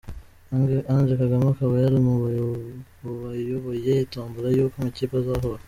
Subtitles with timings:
[0.93, 1.97] Ange Kagame akaba yari
[3.03, 5.59] mu bayoboye tombola y’uko amakipe azahura.